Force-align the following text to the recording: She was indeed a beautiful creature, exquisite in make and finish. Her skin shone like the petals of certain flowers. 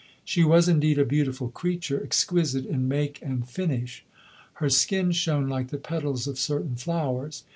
She 0.25 0.43
was 0.43 0.67
indeed 0.67 0.97
a 0.97 1.05
beautiful 1.05 1.49
creature, 1.49 2.03
exquisite 2.03 2.65
in 2.65 2.87
make 2.87 3.21
and 3.21 3.47
finish. 3.47 4.03
Her 4.53 4.67
skin 4.67 5.11
shone 5.11 5.47
like 5.47 5.67
the 5.67 5.77
petals 5.77 6.25
of 6.25 6.39
certain 6.39 6.75
flowers. 6.75 7.43